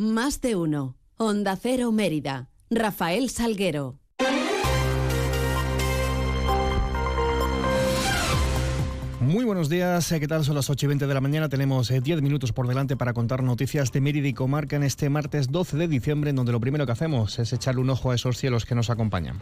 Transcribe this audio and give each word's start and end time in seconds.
Más 0.00 0.40
de 0.40 0.56
uno. 0.56 0.96
Onda 1.18 1.56
Cero 1.56 1.92
Mérida. 1.92 2.48
Rafael 2.70 3.28
Salguero. 3.28 3.98
Muy 9.20 9.44
buenos 9.44 9.68
días, 9.68 10.08
¿qué 10.08 10.26
tal? 10.26 10.42
Son 10.42 10.54
las 10.54 10.70
8 10.70 10.86
y 10.86 10.88
20 10.88 11.06
de 11.06 11.12
la 11.12 11.20
mañana. 11.20 11.50
Tenemos 11.50 11.88
10 11.88 12.08
eh, 12.08 12.22
minutos 12.22 12.50
por 12.52 12.66
delante 12.66 12.96
para 12.96 13.12
contar 13.12 13.42
noticias 13.42 13.92
de 13.92 14.00
Mérida 14.00 14.26
y 14.26 14.32
Comarca 14.32 14.76
en 14.76 14.84
este 14.84 15.10
martes 15.10 15.52
12 15.52 15.76
de 15.76 15.86
diciembre, 15.86 16.30
en 16.30 16.36
donde 16.36 16.52
lo 16.52 16.60
primero 16.60 16.86
que 16.86 16.92
hacemos 16.92 17.38
es 17.38 17.52
echarle 17.52 17.82
un 17.82 17.90
ojo 17.90 18.10
a 18.10 18.14
esos 18.14 18.38
cielos 18.38 18.64
que 18.64 18.74
nos 18.74 18.88
acompañan. 18.88 19.38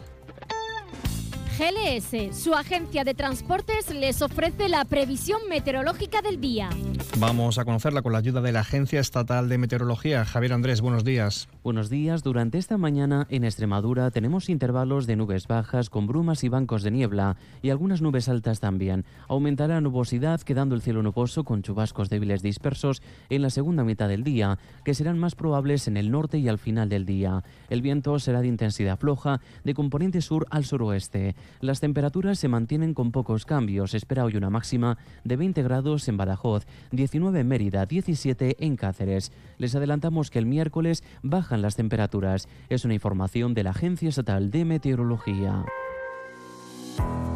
GLS, 1.57 2.37
su 2.37 2.53
agencia 2.53 3.05
de 3.05 3.13
transportes, 3.13 3.93
les 3.93 4.21
ofrece 4.21 4.67
la 4.67 4.83
previsión 4.83 5.39
meteorológica 5.49 6.21
del 6.21 6.41
día. 6.41 6.69
Vamos 7.19 7.57
a 7.57 7.65
conocerla 7.65 8.01
con 8.01 8.13
la 8.13 8.19
ayuda 8.19 8.39
de 8.41 8.53
la 8.53 8.61
Agencia 8.61 8.99
Estatal 9.01 9.49
de 9.49 9.57
Meteorología. 9.57 10.23
Javier 10.23 10.53
Andrés, 10.53 10.79
buenos 10.79 11.03
días. 11.03 11.49
Buenos 11.63 11.89
días. 11.89 12.23
Durante 12.23 12.57
esta 12.57 12.77
mañana 12.77 13.27
en 13.29 13.43
Extremadura 13.43 14.09
tenemos 14.09 14.47
intervalos 14.47 15.05
de 15.05 15.17
nubes 15.17 15.47
bajas 15.47 15.89
con 15.89 16.07
brumas 16.07 16.45
y 16.45 16.49
bancos 16.49 16.81
de 16.81 16.91
niebla 16.91 17.35
y 17.61 17.71
algunas 17.71 18.01
nubes 18.01 18.29
altas 18.29 18.61
también. 18.61 19.03
Aumentará 19.27 19.75
la 19.75 19.81
nubosidad 19.81 20.39
quedando 20.41 20.75
el 20.75 20.81
cielo 20.81 21.03
nuboso 21.03 21.43
con 21.43 21.61
chubascos 21.61 22.09
débiles 22.09 22.41
dispersos 22.41 23.01
en 23.29 23.41
la 23.41 23.49
segunda 23.49 23.83
mitad 23.83 24.07
del 24.07 24.23
día, 24.23 24.57
que 24.85 24.93
serán 24.93 25.19
más 25.19 25.35
probables 25.35 25.89
en 25.89 25.97
el 25.97 26.11
norte 26.11 26.37
y 26.37 26.47
al 26.47 26.57
final 26.57 26.87
del 26.87 27.05
día. 27.05 27.43
El 27.69 27.81
viento 27.81 28.17
será 28.19 28.39
de 28.39 28.47
intensidad 28.47 28.97
floja 28.97 29.41
de 29.65 29.73
componente 29.73 30.21
sur 30.21 30.47
al 30.51 30.63
suroeste. 30.63 31.35
Las 31.59 31.81
temperaturas 31.81 32.39
se 32.39 32.47
mantienen 32.47 32.93
con 32.93 33.11
pocos 33.11 33.45
cambios. 33.45 33.93
Espera 33.93 34.23
hoy 34.23 34.37
una 34.37 34.49
máxima 34.49 34.97
de 35.25 35.35
20 35.35 35.63
grados 35.63 36.07
en 36.07 36.15
Badajoz, 36.15 36.65
19 36.91 37.39
en 37.39 37.47
Mérida, 37.47 37.85
17 37.85 38.57
en 38.59 38.75
Cáceres. 38.75 39.31
Les 39.57 39.75
adelantamos 39.75 40.29
que 40.29 40.39
el 40.39 40.45
miércoles 40.45 41.03
bajan 41.21 41.61
las 41.61 41.75
temperaturas. 41.75 42.47
Es 42.69 42.85
una 42.85 42.93
información 42.93 43.53
de 43.53 43.63
la 43.63 43.71
Agencia 43.71 44.09
Estatal 44.09 44.51
de 44.51 44.65
Meteorología. 44.65 45.65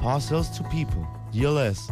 Parcels 0.00 0.48
to 0.56 0.64
people. 0.64 1.06
GLS. 1.30 1.90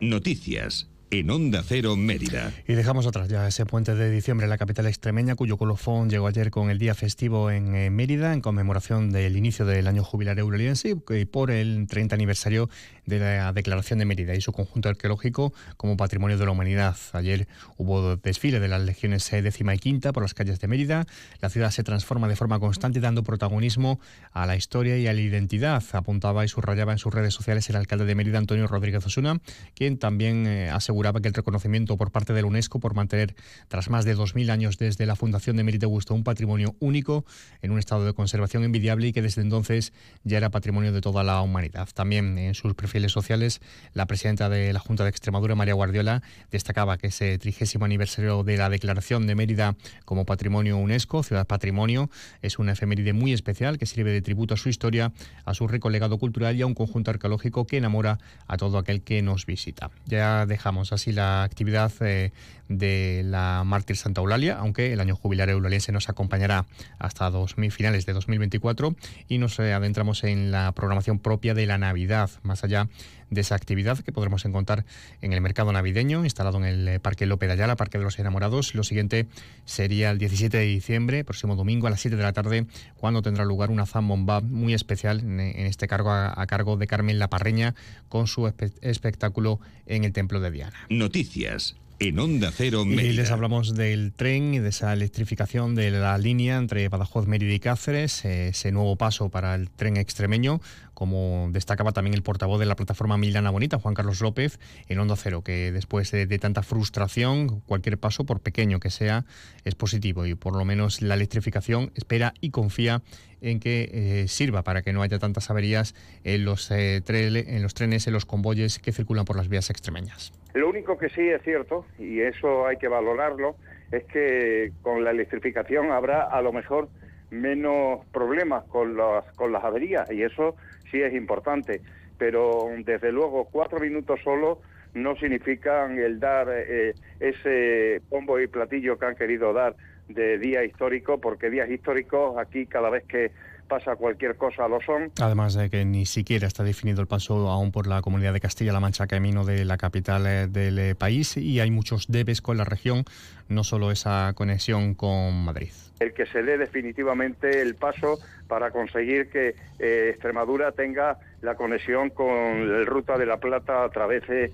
Noticias 0.00 0.86
en 1.10 1.30
Onda 1.30 1.62
Cero 1.66 1.96
Mérida. 1.96 2.52
Y 2.66 2.74
dejamos 2.74 3.06
atrás 3.06 3.28
ya 3.28 3.46
ese 3.46 3.66
puente 3.66 3.94
de 3.94 4.10
diciembre 4.10 4.44
en 4.44 4.50
la 4.50 4.58
capital 4.58 4.86
extremeña, 4.86 5.34
cuyo 5.34 5.56
colofón 5.56 6.10
llegó 6.10 6.26
ayer 6.26 6.50
con 6.50 6.70
el 6.70 6.78
día 6.78 6.94
festivo 6.94 7.50
en 7.50 7.74
eh, 7.74 7.90
Mérida, 7.90 8.32
en 8.32 8.40
conmemoración 8.40 9.10
del 9.10 9.36
inicio 9.36 9.64
del 9.64 9.86
año 9.86 10.02
jubilar 10.02 10.38
euroliense 10.38 10.96
y 11.10 11.24
por 11.24 11.50
el 11.50 11.86
30 11.88 12.14
aniversario 12.14 12.68
de 13.06 13.20
la 13.20 13.52
Declaración 13.52 13.98
de 13.98 14.04
Mérida 14.04 14.34
y 14.34 14.40
su 14.40 14.52
conjunto 14.52 14.88
arqueológico 14.88 15.52
como 15.76 15.96
Patrimonio 15.96 16.38
de 16.38 16.44
la 16.44 16.50
Humanidad. 16.50 16.96
Ayer 17.12 17.46
hubo 17.76 18.16
desfile 18.16 18.60
de 18.60 18.68
las 18.68 18.82
legiones 18.82 19.30
décima 19.30 19.74
y 19.74 19.78
quinta 19.78 20.12
por 20.12 20.22
las 20.22 20.34
calles 20.34 20.60
de 20.60 20.68
Mérida. 20.68 21.06
La 21.40 21.50
ciudad 21.50 21.70
se 21.70 21.84
transforma 21.84 22.28
de 22.28 22.36
forma 22.36 22.58
constante 22.58 23.00
dando 23.00 23.22
protagonismo 23.22 24.00
a 24.32 24.46
la 24.46 24.56
historia 24.56 24.98
y 24.98 25.06
a 25.06 25.12
la 25.12 25.20
identidad, 25.20 25.82
apuntaba 25.92 26.44
y 26.44 26.48
subrayaba 26.48 26.92
en 26.92 26.98
sus 26.98 27.14
redes 27.14 27.34
sociales 27.34 27.68
el 27.70 27.76
alcalde 27.76 28.04
de 28.04 28.14
Mérida, 28.14 28.38
Antonio 28.38 28.66
Rodríguez 28.66 29.04
Osuna, 29.06 29.40
quien 29.74 29.98
también 29.98 30.46
eh, 30.46 30.70
aseguraba 31.06 31.20
que 31.20 31.28
el 31.28 31.34
reconocimiento 31.34 31.96
por 31.96 32.10
parte 32.10 32.32
de 32.32 32.42
la 32.42 32.48
UNESCO 32.48 32.80
por 32.80 32.94
mantener, 32.94 33.36
tras 33.68 33.90
más 33.90 34.04
de 34.04 34.16
2.000 34.16 34.50
años 34.50 34.76
desde 34.76 35.06
la 35.06 35.14
fundación 35.14 35.56
de 35.56 35.62
Mérida 35.62 35.84
Augusto, 35.86 36.14
un 36.14 36.24
patrimonio 36.24 36.74
único 36.80 37.24
en 37.62 37.70
un 37.70 37.78
estado 37.78 38.04
de 38.04 38.12
conservación 38.12 38.64
envidiable 38.64 39.08
y 39.08 39.12
que 39.12 39.22
desde 39.22 39.42
entonces 39.42 39.92
ya 40.24 40.38
era 40.38 40.50
patrimonio 40.50 40.92
de 40.92 41.00
toda 41.00 41.22
la 41.22 41.40
humanidad. 41.42 41.88
También 41.94 42.38
en 42.38 42.54
sus 42.54 42.74
perfiles 42.74 43.12
sociales, 43.12 43.60
la 43.92 44.06
presidenta 44.06 44.48
de 44.48 44.72
la 44.72 44.80
Junta 44.80 45.04
de 45.04 45.10
Extremadura, 45.10 45.54
María 45.54 45.74
Guardiola, 45.74 46.22
destacaba 46.50 46.98
que 46.98 47.08
ese 47.08 47.38
trigésimo 47.38 47.84
aniversario 47.84 48.42
de 48.42 48.56
la 48.56 48.68
declaración 48.68 49.28
de 49.28 49.36
Mérida 49.36 49.76
como 50.04 50.24
patrimonio 50.24 50.76
UNESCO, 50.76 51.22
ciudad 51.22 51.46
patrimonio, 51.46 52.10
es 52.42 52.58
una 52.58 52.72
efeméride 52.72 53.12
muy 53.12 53.32
especial 53.32 53.78
que 53.78 53.86
sirve 53.86 54.10
de 54.10 54.22
tributo 54.22 54.54
a 54.54 54.56
su 54.56 54.68
historia, 54.68 55.12
a 55.44 55.54
su 55.54 55.68
rico 55.68 55.88
legado 55.88 56.18
cultural 56.18 56.56
y 56.56 56.62
a 56.62 56.66
un 56.66 56.74
conjunto 56.74 57.12
arqueológico 57.12 57.64
que 57.64 57.76
enamora 57.76 58.18
a 58.48 58.56
todo 58.56 58.78
aquel 58.78 59.02
que 59.02 59.22
nos 59.22 59.46
visita. 59.46 59.90
Ya 60.06 60.46
dejamos 60.46 60.85
así 60.92 61.12
la 61.12 61.42
actividad 61.42 61.92
eh, 62.00 62.32
de 62.68 63.22
la 63.24 63.62
mártir 63.64 63.96
Santa 63.96 64.20
Eulalia, 64.20 64.56
aunque 64.58 64.92
el 64.92 65.00
año 65.00 65.16
jubilar 65.16 65.48
eulaliense 65.48 65.92
nos 65.92 66.08
acompañará 66.08 66.66
hasta 66.98 67.30
2000, 67.30 67.70
finales 67.72 68.06
de 68.06 68.12
2024 68.12 68.96
y 69.28 69.38
nos 69.38 69.58
eh, 69.58 69.72
adentramos 69.72 70.24
en 70.24 70.50
la 70.50 70.72
programación 70.72 71.18
propia 71.18 71.54
de 71.54 71.66
la 71.66 71.78
Navidad, 71.78 72.30
más 72.42 72.64
allá 72.64 72.88
de 73.30 73.40
esa 73.40 73.54
actividad 73.54 73.98
que 73.98 74.12
podremos 74.12 74.44
encontrar 74.44 74.84
en 75.20 75.32
el 75.32 75.40
mercado 75.40 75.72
navideño 75.72 76.24
instalado 76.24 76.58
en 76.58 76.64
el 76.64 76.88
eh, 76.88 77.00
Parque 77.00 77.26
López 77.26 77.48
de 77.48 77.54
Ayala, 77.54 77.76
Parque 77.76 77.98
de 77.98 78.04
los 78.04 78.18
Enamorados. 78.18 78.74
Lo 78.74 78.84
siguiente 78.84 79.26
sería 79.64 80.10
el 80.10 80.18
17 80.18 80.56
de 80.56 80.64
diciembre, 80.64 81.24
próximo 81.24 81.56
domingo 81.56 81.86
a 81.86 81.90
las 81.90 82.00
7 82.00 82.16
de 82.16 82.22
la 82.22 82.32
tarde, 82.32 82.66
cuando 82.96 83.22
tendrá 83.22 83.44
lugar 83.44 83.70
una 83.70 83.86
zambomba 83.86 84.40
muy 84.40 84.74
especial 84.74 85.20
en, 85.20 85.40
este 85.40 85.88
cargo 85.88 86.10
a, 86.10 86.46
cargo 86.46 86.76
de 86.76 86.86
Carmen 86.86 87.18
La 87.18 87.28
Parreña 87.28 87.74
con 88.08 88.26
su 88.26 88.46
espectáculo 88.80 89.60
en 89.86 90.04
el 90.04 90.12
Templo 90.12 90.40
de 90.40 90.50
Diana. 90.50 90.76
Noticias 90.88 91.76
en 91.98 92.18
Onda 92.18 92.52
Cero 92.52 92.84
Mérida. 92.84 93.12
Y 93.12 93.12
les 93.12 93.30
hablamos 93.30 93.74
del 93.74 94.12
tren 94.12 94.54
y 94.54 94.58
de 94.58 94.68
esa 94.68 94.92
electrificación 94.92 95.74
de 95.74 95.90
la 95.90 96.18
línea 96.18 96.56
entre 96.56 96.88
Badajoz, 96.88 97.26
Mérida 97.26 97.52
y 97.54 97.60
Cáceres, 97.60 98.24
ese 98.24 98.72
nuevo 98.72 98.96
paso 98.96 99.30
para 99.30 99.54
el 99.54 99.70
tren 99.70 99.96
extremeño, 99.96 100.60
como 100.92 101.48
destacaba 101.52 101.92
también 101.92 102.14
el 102.14 102.22
portavoz 102.22 102.58
de 102.58 102.66
la 102.66 102.76
plataforma 102.76 103.16
Milana 103.16 103.50
Bonita, 103.50 103.78
Juan 103.78 103.94
Carlos 103.94 104.20
López, 104.20 104.58
en 104.88 104.98
Onda 104.98 105.16
Cero, 105.16 105.42
que 105.42 105.72
después 105.72 106.10
de, 106.10 106.26
tanta 106.38 106.62
frustración, 106.62 107.60
cualquier 107.60 107.98
paso, 107.98 108.24
por 108.24 108.40
pequeño 108.40 108.80
que 108.80 108.90
sea, 108.90 109.24
es 109.64 109.74
positivo 109.74 110.26
y 110.26 110.34
por 110.34 110.56
lo 110.56 110.64
menos 110.64 111.02
la 111.02 111.14
electrificación 111.14 111.92
espera 111.94 112.34
y 112.40 112.50
confía 112.50 113.02
en 113.40 113.60
que 113.60 113.90
eh, 113.92 114.28
sirva 114.28 114.62
para 114.62 114.82
que 114.82 114.92
no 114.92 115.02
haya 115.02 115.18
tantas 115.18 115.50
averías 115.50 115.94
en 116.24 116.44
los, 116.44 116.70
eh, 116.70 117.02
en 117.06 117.62
los 117.62 117.74
trenes, 117.74 118.06
en 118.06 118.12
los 118.12 118.26
convoyes 118.26 118.78
que 118.78 118.92
circulan 118.92 119.24
por 119.24 119.36
las 119.36 119.48
vías 119.48 119.70
extremeñas. 119.70 120.32
Lo 120.54 120.68
único 120.68 120.96
que 120.98 121.08
sí 121.10 121.28
es 121.28 121.42
cierto, 121.42 121.84
y 121.98 122.20
eso 122.20 122.66
hay 122.66 122.76
que 122.78 122.88
valorarlo, 122.88 123.56
es 123.92 124.04
que 124.04 124.72
con 124.82 125.04
la 125.04 125.10
electrificación 125.10 125.92
habrá 125.92 126.22
a 126.22 126.40
lo 126.42 126.52
mejor 126.52 126.88
menos 127.30 128.04
problemas 128.12 128.64
con 128.64 128.96
las, 128.96 129.24
con 129.34 129.52
las 129.52 129.62
averías, 129.64 130.10
y 130.10 130.22
eso 130.22 130.56
sí 130.90 131.02
es 131.02 131.14
importante. 131.14 131.80
Pero 132.18 132.70
desde 132.84 133.12
luego, 133.12 133.44
cuatro 133.52 133.78
minutos 133.78 134.20
solo 134.24 134.62
no 134.96 135.14
significan 135.16 135.98
el 135.98 136.18
dar 136.18 136.48
eh, 136.50 136.94
ese 137.20 138.02
pombo 138.08 138.40
y 138.40 138.46
platillo 138.46 138.98
que 138.98 139.06
han 139.06 139.14
querido 139.14 139.52
dar 139.52 139.76
de 140.08 140.38
día 140.38 140.64
histórico, 140.64 141.20
porque 141.20 141.50
días 141.50 141.70
históricos 141.70 142.38
aquí 142.38 142.66
cada 142.66 142.90
vez 142.90 143.04
que 143.04 143.30
pasa 143.66 143.96
cualquier 143.96 144.36
cosa, 144.36 144.68
lo 144.68 144.80
son. 144.80 145.10
Además 145.20 145.54
de 145.54 145.68
que 145.68 145.84
ni 145.84 146.06
siquiera 146.06 146.46
está 146.46 146.62
definido 146.62 147.00
el 147.00 147.06
paso 147.06 147.48
aún 147.48 147.72
por 147.72 147.86
la 147.86 148.00
comunidad 148.00 148.32
de 148.32 148.40
Castilla-La 148.40 148.80
Mancha, 148.80 149.06
camino 149.06 149.44
de 149.44 149.64
la 149.64 149.76
capital 149.76 150.26
eh, 150.26 150.46
del 150.46 150.78
eh, 150.78 150.94
país, 150.94 151.36
y 151.36 151.60
hay 151.60 151.70
muchos 151.70 152.06
debes 152.08 152.40
con 152.40 152.56
la 152.56 152.64
región, 152.64 153.04
no 153.48 153.64
solo 153.64 153.90
esa 153.90 154.32
conexión 154.34 154.94
con 154.94 155.44
Madrid. 155.44 155.70
El 155.98 156.12
que 156.12 156.26
se 156.26 156.42
dé 156.42 156.58
definitivamente 156.58 157.62
el 157.62 157.74
paso 157.74 158.18
para 158.48 158.70
conseguir 158.70 159.30
que 159.30 159.54
eh, 159.78 160.10
Extremadura 160.10 160.72
tenga 160.72 161.18
la 161.42 161.54
conexión 161.54 162.10
con 162.10 162.28
el 162.28 162.86
Ruta 162.86 163.18
de 163.18 163.26
la 163.26 163.38
Plata 163.38 163.84
a 163.84 163.88
través 163.88 164.26
de 164.28 164.52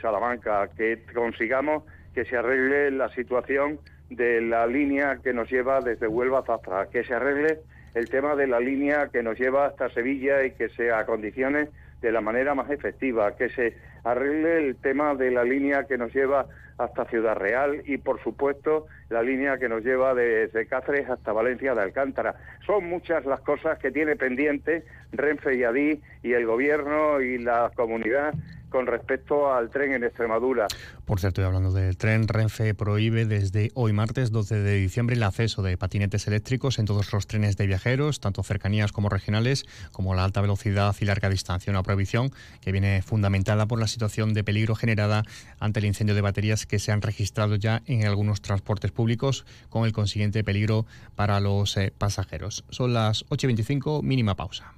Salamanca, 0.00 0.68
que 0.76 1.04
consigamos 1.14 1.84
que 2.14 2.24
se 2.24 2.36
arregle 2.36 2.90
la 2.90 3.08
situación 3.10 3.78
de 4.10 4.40
la 4.40 4.66
línea 4.66 5.18
que 5.22 5.32
nos 5.32 5.50
lleva 5.50 5.80
desde 5.80 6.08
Huelva 6.08 6.44
hasta 6.46 6.86
que 6.90 7.04
se 7.04 7.14
arregle 7.14 7.60
el 7.94 8.08
tema 8.08 8.34
de 8.34 8.46
la 8.46 8.60
línea 8.60 9.08
que 9.08 9.22
nos 9.22 9.38
lleva 9.38 9.66
hasta 9.66 9.90
Sevilla 9.90 10.44
y 10.44 10.52
que 10.52 10.68
se 10.70 10.92
acondicione 10.92 11.68
de 12.00 12.12
la 12.12 12.20
manera 12.20 12.54
más 12.54 12.70
efectiva, 12.70 13.34
que 13.36 13.48
se 13.50 13.76
arregle 14.10 14.68
el 14.68 14.76
tema 14.76 15.14
de 15.14 15.30
la 15.30 15.44
línea 15.44 15.84
que 15.84 15.98
nos 15.98 16.14
lleva 16.14 16.46
hasta 16.78 17.04
Ciudad 17.06 17.36
Real 17.36 17.82
y, 17.86 17.98
por 17.98 18.22
supuesto, 18.22 18.86
la 19.10 19.22
línea 19.22 19.58
que 19.58 19.68
nos 19.68 19.84
lleva 19.84 20.14
desde 20.14 20.66
Cáceres 20.66 21.10
hasta 21.10 21.32
Valencia 21.32 21.74
de 21.74 21.82
Alcántara. 21.82 22.36
Son 22.64 22.88
muchas 22.88 23.26
las 23.26 23.40
cosas 23.40 23.78
que 23.78 23.90
tiene 23.90 24.16
pendiente 24.16 24.84
Renfe 25.12 25.56
y 25.56 25.64
Adí 25.64 26.00
y 26.22 26.32
el 26.32 26.46
Gobierno 26.46 27.20
y 27.20 27.38
la 27.38 27.70
comunidad 27.74 28.34
con 28.68 28.86
respecto 28.86 29.52
al 29.52 29.70
tren 29.70 29.92
en 29.92 30.04
Extremadura. 30.04 30.66
Por 31.04 31.20
cierto, 31.20 31.40
y 31.40 31.44
hablando 31.44 31.72
del 31.72 31.96
tren, 31.96 32.28
Renfe 32.28 32.74
prohíbe 32.74 33.24
desde 33.24 33.70
hoy 33.74 33.92
martes 33.92 34.30
12 34.30 34.56
de 34.56 34.74
diciembre 34.74 35.16
el 35.16 35.22
acceso 35.22 35.62
de 35.62 35.76
patinetes 35.78 36.26
eléctricos 36.26 36.78
en 36.78 36.84
todos 36.84 37.12
los 37.12 37.26
trenes 37.26 37.56
de 37.56 37.66
viajeros, 37.66 38.20
tanto 38.20 38.42
cercanías 38.42 38.92
como 38.92 39.08
regionales, 39.08 39.64
como 39.90 40.14
la 40.14 40.24
alta 40.24 40.40
velocidad 40.42 40.94
y 41.00 41.06
larga 41.06 41.30
distancia. 41.30 41.70
Una 41.70 41.82
prohibición 41.82 42.30
que 42.60 42.72
viene 42.72 43.00
fundamentada 43.02 43.66
por 43.66 43.80
la 43.80 43.86
situación 43.98 44.32
de 44.32 44.44
peligro 44.44 44.76
generada 44.76 45.24
ante 45.58 45.80
el 45.80 45.86
incendio 45.86 46.14
de 46.14 46.20
baterías 46.20 46.66
que 46.66 46.78
se 46.78 46.92
han 46.92 47.02
registrado 47.02 47.56
ya 47.56 47.82
en 47.86 48.06
algunos 48.06 48.40
transportes 48.40 48.92
públicos, 48.92 49.44
con 49.70 49.86
el 49.86 49.92
consiguiente 49.92 50.44
peligro 50.44 50.86
para 51.16 51.40
los 51.40 51.76
eh, 51.76 51.92
pasajeros. 51.98 52.64
Son 52.70 52.94
las 52.94 53.26
8.25, 53.26 54.04
mínima 54.04 54.36
pausa. 54.36 54.77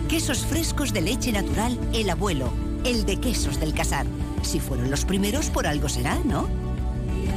quesos 0.11 0.45
frescos 0.45 0.91
de 0.91 0.99
leche 0.99 1.31
natural, 1.31 1.79
el 1.93 2.09
abuelo, 2.09 2.51
el 2.83 3.05
de 3.05 3.15
quesos 3.21 3.61
del 3.61 3.73
casar. 3.73 4.05
Si 4.41 4.59
fueron 4.59 4.91
los 4.91 5.05
primeros, 5.05 5.49
por 5.49 5.65
algo 5.65 5.87
será, 5.87 6.19
¿no? 6.25 6.49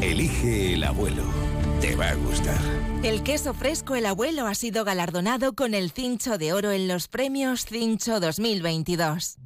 Elige 0.00 0.74
el 0.74 0.82
abuelo. 0.82 1.22
Te 1.80 1.94
va 1.94 2.08
a 2.08 2.14
gustar. 2.14 2.58
El 3.04 3.22
queso 3.22 3.54
fresco 3.54 3.94
El 3.94 4.06
Abuelo 4.06 4.48
ha 4.48 4.56
sido 4.56 4.84
galardonado 4.84 5.52
con 5.52 5.72
el 5.72 5.92
Cincho 5.92 6.36
de 6.36 6.52
Oro 6.52 6.72
en 6.72 6.88
los 6.88 7.06
premios 7.06 7.64
Cincho 7.64 8.18
2022. 8.18 9.36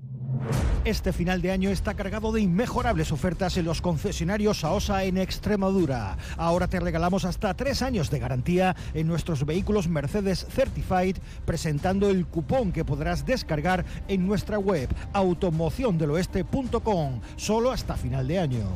Este 0.88 1.12
final 1.12 1.42
de 1.42 1.50
año 1.50 1.68
está 1.68 1.92
cargado 1.92 2.32
de 2.32 2.40
inmejorables 2.40 3.12
ofertas 3.12 3.58
en 3.58 3.66
los 3.66 3.82
concesionarios 3.82 4.64
AOSA 4.64 5.04
en 5.04 5.18
Extremadura. 5.18 6.16
Ahora 6.38 6.66
te 6.66 6.80
regalamos 6.80 7.26
hasta 7.26 7.52
tres 7.52 7.82
años 7.82 8.08
de 8.08 8.18
garantía 8.18 8.74
en 8.94 9.06
nuestros 9.06 9.44
vehículos 9.44 9.86
Mercedes 9.86 10.46
Certified, 10.48 11.18
presentando 11.44 12.08
el 12.08 12.24
cupón 12.24 12.72
que 12.72 12.86
podrás 12.86 13.26
descargar 13.26 13.84
en 14.08 14.26
nuestra 14.26 14.58
web 14.58 14.88
automociondeloeste.com, 15.12 17.20
solo 17.36 17.70
hasta 17.70 17.94
final 17.94 18.26
de 18.26 18.38
año. 18.38 18.70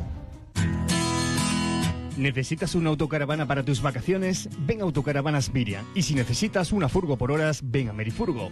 ¿Necesitas 2.19 2.75
una 2.75 2.91
autocaravana 2.91 3.47
para 3.47 3.63
tus 3.63 3.81
vacaciones? 3.81 4.51
Ven 4.67 4.83
a 4.83 4.85
Autocaravanas 4.85 5.55
Miriam. 5.55 5.87
Y 5.95 6.03
si 6.03 6.15
necesitas 6.15 6.73
una 6.73 6.91
furgo 6.91 7.17
por 7.17 7.33
horas, 7.33 7.63
ven 7.65 7.89
a 7.89 7.95
Merifurgo. 7.95 8.51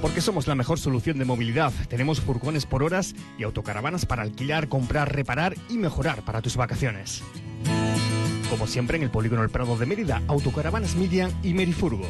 Porque 0.00 0.20
somos 0.22 0.46
la 0.46 0.54
mejor 0.54 0.78
solución 0.78 1.18
de 1.18 1.24
movilidad. 1.24 1.72
Tenemos 1.88 2.20
furgones 2.20 2.64
por 2.64 2.82
horas 2.82 3.14
y 3.38 3.42
autocaravanas 3.42 4.06
para 4.06 4.22
alquilar, 4.22 4.68
comprar, 4.68 5.14
reparar 5.14 5.56
y 5.68 5.76
mejorar 5.76 6.22
para 6.22 6.40
tus 6.40 6.56
vacaciones. 6.56 7.22
Como 8.48 8.66
siempre 8.66 8.96
en 8.96 9.02
el 9.02 9.10
Polígono 9.10 9.42
El 9.42 9.50
Prado 9.50 9.76
de 9.76 9.86
Mérida, 9.86 10.22
Autocaravanas 10.26 10.96
Miriam 10.96 11.30
y 11.42 11.54
Merifurgo. 11.54 12.06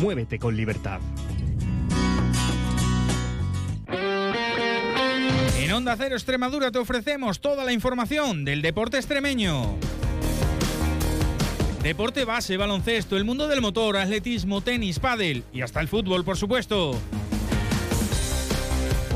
Muévete 0.00 0.38
con 0.38 0.56
libertad. 0.56 1.00
En 5.58 5.72
Onda 5.72 5.94
Cero 5.96 6.16
Extremadura 6.16 6.72
te 6.72 6.78
ofrecemos 6.78 7.40
toda 7.40 7.64
la 7.64 7.72
información 7.72 8.44
del 8.44 8.62
deporte 8.62 8.96
extremeño. 8.96 9.76
Deporte 11.82 12.24
base, 12.24 12.56
baloncesto, 12.56 13.16
el 13.16 13.24
mundo 13.24 13.48
del 13.48 13.60
motor, 13.60 13.96
atletismo, 13.96 14.60
tenis, 14.60 15.00
pádel 15.00 15.42
y 15.52 15.62
hasta 15.62 15.80
el 15.80 15.88
fútbol, 15.88 16.24
por 16.24 16.36
supuesto. 16.36 16.92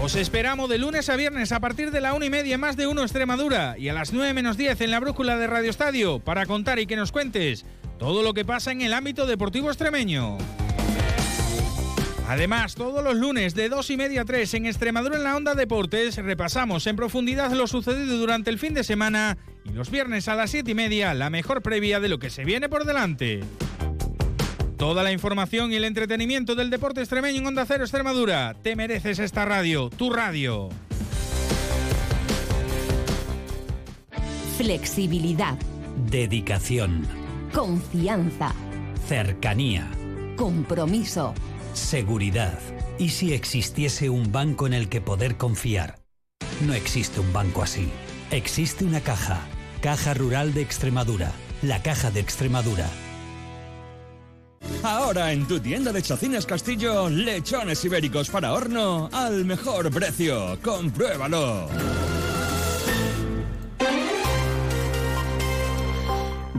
Os 0.02 0.16
esperamos 0.16 0.68
de 0.68 0.78
lunes 0.78 1.08
a 1.08 1.14
viernes 1.14 1.52
a 1.52 1.60
partir 1.60 1.92
de 1.92 2.00
la 2.00 2.12
una 2.12 2.26
y 2.26 2.30
media 2.30 2.58
más 2.58 2.76
de 2.76 2.88
uno 2.88 3.02
Extremadura 3.02 3.76
y 3.78 3.88
a 3.88 3.94
las 3.94 4.12
9 4.12 4.34
menos 4.34 4.56
10 4.56 4.80
en 4.80 4.90
la 4.90 4.98
brújula 4.98 5.36
de 5.36 5.46
Radio 5.46 5.70
Estadio 5.70 6.18
para 6.18 6.44
contar 6.44 6.80
y 6.80 6.86
que 6.86 6.96
nos 6.96 7.12
cuentes 7.12 7.64
todo 8.00 8.24
lo 8.24 8.34
que 8.34 8.44
pasa 8.44 8.72
en 8.72 8.82
el 8.82 8.94
ámbito 8.94 9.26
deportivo 9.26 9.68
extremeño. 9.68 10.36
Además, 12.28 12.74
todos 12.74 13.04
los 13.04 13.14
lunes 13.14 13.54
de 13.54 13.68
2 13.68 13.90
y 13.90 13.96
media 13.96 14.22
a 14.22 14.24
3 14.24 14.54
en 14.54 14.66
Extremadura 14.66 15.16
en 15.16 15.22
la 15.22 15.36
Onda 15.36 15.54
Deportes 15.54 16.16
repasamos 16.16 16.84
en 16.88 16.96
profundidad 16.96 17.52
lo 17.52 17.68
sucedido 17.68 18.18
durante 18.18 18.50
el 18.50 18.58
fin 18.58 18.74
de 18.74 18.82
semana 18.82 19.38
y 19.66 19.72
los 19.72 19.90
viernes 19.90 20.28
a 20.28 20.34
las 20.34 20.50
7 20.50 20.70
y 20.70 20.74
media 20.74 21.14
la 21.14 21.30
mejor 21.30 21.62
previa 21.62 22.00
de 22.00 22.08
lo 22.08 22.18
que 22.18 22.30
se 22.30 22.44
viene 22.44 22.68
por 22.68 22.84
delante. 22.84 23.40
Toda 24.76 25.02
la 25.02 25.12
información 25.12 25.72
y 25.72 25.76
el 25.76 25.84
entretenimiento 25.84 26.54
del 26.54 26.70
deporte 26.70 27.00
extremeño 27.00 27.40
en 27.40 27.46
Onda 27.46 27.64
Cero 27.66 27.84
Extremadura. 27.84 28.54
Te 28.62 28.76
mereces 28.76 29.18
esta 29.18 29.44
radio, 29.46 29.88
tu 29.88 30.10
radio. 30.10 30.68
Flexibilidad. 34.58 35.56
Dedicación. 36.10 37.06
Confianza. 37.52 38.52
Cercanía. 39.06 39.88
Compromiso. 40.36 41.34
Seguridad. 41.72 42.58
¿Y 42.98 43.10
si 43.10 43.32
existiese 43.32 44.10
un 44.10 44.30
banco 44.30 44.66
en 44.66 44.74
el 44.74 44.88
que 44.88 45.00
poder 45.00 45.36
confiar? 45.36 45.98
No 46.66 46.74
existe 46.74 47.20
un 47.20 47.32
banco 47.32 47.62
así. 47.62 47.88
Existe 48.30 48.84
una 48.84 49.00
caja. 49.00 49.40
Caja 49.80 50.14
Rural 50.14 50.54
de 50.54 50.62
Extremadura. 50.62 51.32
La 51.62 51.82
Caja 51.82 52.10
de 52.10 52.20
Extremadura. 52.20 52.86
Ahora 54.82 55.32
en 55.32 55.46
tu 55.46 55.60
tienda 55.60 55.92
de 55.92 56.02
Chacinas 56.02 56.46
Castillo, 56.46 57.08
lechones 57.08 57.84
ibéricos 57.84 58.28
para 58.28 58.52
horno 58.52 59.08
al 59.12 59.44
mejor 59.44 59.90
precio. 59.90 60.58
Compruébalo. 60.62 61.68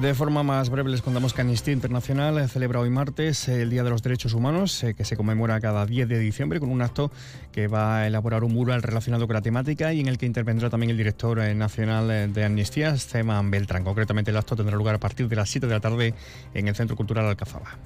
De 0.01 0.13
forma 0.13 0.43
más 0.43 0.69
breve 0.69 0.91
les 0.91 1.01
contamos 1.01 1.33
que 1.33 1.41
Amnistía 1.41 1.73
Internacional 1.73 2.47
celebra 2.49 2.79
hoy 2.79 2.91
martes 2.91 3.47
el 3.47 3.71
Día 3.71 3.83
de 3.83 3.89
los 3.89 4.03
Derechos 4.03 4.33
Humanos, 4.33 4.83
eh, 4.83 4.93
que 4.93 5.03
se 5.03 5.17
conmemora 5.17 5.59
cada 5.59 5.87
10 5.87 6.07
de 6.07 6.19
diciembre 6.19 6.59
con 6.59 6.69
un 6.69 6.83
acto 6.83 7.09
que 7.51 7.67
va 7.67 7.97
a 7.97 8.07
elaborar 8.07 8.43
un 8.43 8.53
mural 8.53 8.83
relacionado 8.83 9.25
con 9.25 9.33
la 9.33 9.41
temática 9.41 9.93
y 9.93 9.99
en 9.99 10.07
el 10.07 10.19
que 10.19 10.27
intervendrá 10.27 10.69
también 10.69 10.91
el 10.91 10.97
director 10.97 11.39
eh, 11.39 11.55
nacional 11.55 12.11
eh, 12.11 12.27
de 12.27 12.45
Amnistía, 12.45 12.89
Esteban 12.89 13.49
Beltrán. 13.49 13.83
Concretamente 13.83 14.29
el 14.29 14.37
acto 14.37 14.55
tendrá 14.55 14.77
lugar 14.77 14.93
a 14.93 14.99
partir 14.99 15.27
de 15.27 15.35
las 15.35 15.49
7 15.49 15.65
de 15.65 15.73
la 15.73 15.79
tarde 15.79 16.13
en 16.53 16.67
el 16.67 16.75
Centro 16.75 16.95
Cultural 16.95 17.25
Alcazaba. 17.25 17.77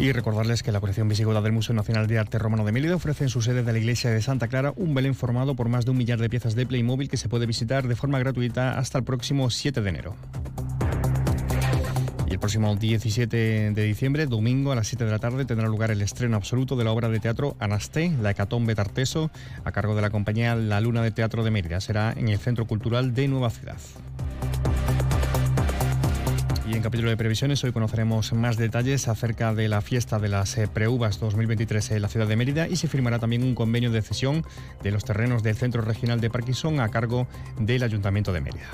Y 0.00 0.12
recordarles 0.12 0.62
que 0.62 0.72
la 0.72 0.80
colección 0.80 1.08
visigoda 1.08 1.42
del 1.42 1.52
Museo 1.52 1.74
Nacional 1.74 2.06
de 2.06 2.18
Arte 2.18 2.38
Romano 2.38 2.64
de 2.64 2.72
Mérida 2.72 2.96
ofrece 2.96 3.24
en 3.24 3.28
su 3.28 3.42
sede 3.42 3.62
de 3.62 3.70
la 3.70 3.78
iglesia 3.78 4.10
de 4.10 4.22
Santa 4.22 4.48
Clara 4.48 4.72
un 4.76 4.94
Belén 4.94 5.14
formado 5.14 5.54
por 5.54 5.68
más 5.68 5.84
de 5.84 5.90
un 5.90 5.98
millar 5.98 6.18
de 6.18 6.30
piezas 6.30 6.54
de 6.54 6.64
Playmobil 6.64 7.10
que 7.10 7.18
se 7.18 7.28
puede 7.28 7.44
visitar 7.44 7.86
de 7.86 7.94
forma 7.94 8.18
gratuita 8.18 8.78
hasta 8.78 8.96
el 8.96 9.04
próximo 9.04 9.50
7 9.50 9.82
de 9.82 9.88
enero. 9.90 10.16
Y 12.26 12.32
el 12.32 12.38
próximo 12.38 12.74
17 12.74 13.72
de 13.72 13.82
diciembre, 13.84 14.24
domingo 14.24 14.72
a 14.72 14.74
las 14.74 14.88
7 14.88 15.04
de 15.04 15.10
la 15.10 15.18
tarde, 15.18 15.44
tendrá 15.44 15.68
lugar 15.68 15.90
el 15.90 16.00
estreno 16.00 16.38
absoluto 16.38 16.76
de 16.76 16.84
la 16.84 16.92
obra 16.92 17.10
de 17.10 17.20
teatro 17.20 17.56
Anasté, 17.60 18.10
la 18.22 18.30
Hecatombe 18.30 18.74
Tarteso, 18.74 19.30
a 19.64 19.72
cargo 19.72 19.94
de 19.94 20.00
la 20.00 20.08
compañía 20.08 20.54
La 20.54 20.80
Luna 20.80 21.02
de 21.02 21.10
Teatro 21.10 21.44
de 21.44 21.50
Mérida. 21.50 21.78
Será 21.78 22.14
en 22.16 22.30
el 22.30 22.38
Centro 22.38 22.66
Cultural 22.66 23.12
de 23.12 23.28
Nueva 23.28 23.50
Ciudad. 23.50 23.76
Y 26.70 26.76
en 26.76 26.82
capítulo 26.82 27.10
de 27.10 27.16
previsiones 27.16 27.64
hoy 27.64 27.72
conoceremos 27.72 28.32
más 28.32 28.56
detalles 28.56 29.08
acerca 29.08 29.52
de 29.52 29.68
la 29.68 29.80
fiesta 29.80 30.20
de 30.20 30.28
las 30.28 30.56
eh, 30.56 30.68
Preuvas 30.68 31.18
2023 31.18 31.90
en 31.90 32.02
la 32.02 32.06
ciudad 32.06 32.28
de 32.28 32.36
Mérida 32.36 32.68
y 32.68 32.76
se 32.76 32.86
firmará 32.86 33.18
también 33.18 33.42
un 33.42 33.56
convenio 33.56 33.90
de 33.90 34.02
cesión 34.02 34.44
de 34.80 34.92
los 34.92 35.04
terrenos 35.04 35.42
del 35.42 35.56
Centro 35.56 35.82
Regional 35.82 36.20
de 36.20 36.30
Parkinson 36.30 36.78
a 36.78 36.88
cargo 36.88 37.26
del 37.58 37.82
Ayuntamiento 37.82 38.32
de 38.32 38.40
Mérida. 38.40 38.68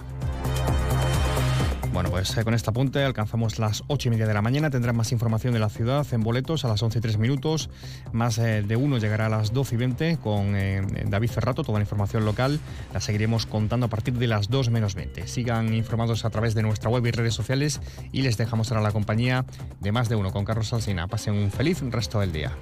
Bueno, 1.97 2.11
pues 2.11 2.37
eh, 2.37 2.45
con 2.45 2.53
este 2.53 2.69
apunte 2.69 3.03
alcanzamos 3.03 3.59
las 3.59 3.83
8 3.87 4.09
y 4.09 4.11
media 4.11 4.27
de 4.27 4.35
la 4.35 4.43
mañana. 4.43 4.69
Tendrán 4.69 4.95
más 4.99 5.13
información 5.13 5.55
de 5.55 5.61
la 5.61 5.71
ciudad 5.71 6.07
en 6.13 6.23
boletos 6.23 6.67
a 6.67 6.69
las 6.69 6.83
11 6.83 6.99
y 6.99 7.01
3 7.01 7.17
minutos. 7.17 7.71
Más 8.13 8.37
eh, 8.37 8.63
de 8.63 8.77
uno 8.77 8.99
llegará 8.99 9.25
a 9.25 9.29
las 9.31 9.55
12 9.55 9.77
y 9.77 9.79
20 9.79 10.19
con 10.19 10.57
eh, 10.57 10.83
David 11.07 11.31
Ferrato. 11.31 11.65
Toda 11.65 11.79
la 11.79 11.85
información 11.85 12.27
local 12.27 12.61
la 12.93 13.01
seguiremos 13.01 13.47
contando 13.47 13.87
a 13.87 13.89
partir 13.89 14.13
de 14.13 14.27
las 14.27 14.51
2 14.51 14.69
menos 14.69 14.95
20. 14.95 15.27
Sigan 15.27 15.73
informados 15.73 16.27
a 16.27 16.29
través 16.29 16.55
de 16.55 16.61
nuestra 16.61 16.91
web 16.91 17.07
y 17.07 17.13
redes 17.13 17.33
sociales 17.33 17.81
y 18.13 18.21
les 18.21 18.37
dejamos 18.37 18.71
ahora 18.71 18.83
la 18.83 18.93
compañía 18.93 19.47
de 19.81 19.91
más 19.91 20.11
de 20.11 20.17
uno 20.17 20.33
con 20.33 20.45
Carlos 20.45 20.75
Alsina. 20.75 21.09
Pasen 21.09 21.33
un 21.33 21.51
feliz 21.51 21.81
resto 21.81 22.21
del 22.21 22.31
día. 22.31 22.53